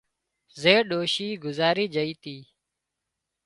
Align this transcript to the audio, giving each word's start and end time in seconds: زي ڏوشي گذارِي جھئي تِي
زي 0.61 0.75
ڏوشي 0.89 1.27
گذارِي 1.43 1.85
جھئي 1.95 2.13
تِي 2.23 2.37